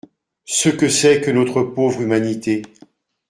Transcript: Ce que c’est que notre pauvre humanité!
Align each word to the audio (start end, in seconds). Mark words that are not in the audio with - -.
Ce 0.47 0.69
que 0.69 0.89
c’est 0.89 1.21
que 1.21 1.29
notre 1.29 1.61
pauvre 1.61 2.01
humanité! 2.01 2.63